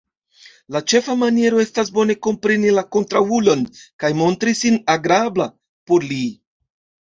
La 0.75 0.79
ĉefa 0.93 1.15
maniero 1.23 1.59
estas 1.63 1.91
bone 1.97 2.15
kompreni 2.29 2.73
la 2.79 2.85
kontraŭulon 2.97 3.63
kaj 4.03 4.13
montri 4.25 4.57
sin 4.65 4.83
agrabla 4.99 5.51
por 5.93 6.13
li. 6.13 6.23